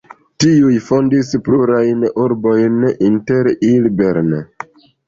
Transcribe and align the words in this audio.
Tiuj 0.43 0.77
fondis 0.85 1.29
plurajn 1.49 2.09
urbojn, 2.25 2.83
inter 3.13 3.53
ili 3.71 3.97
Bern. 4.03 4.39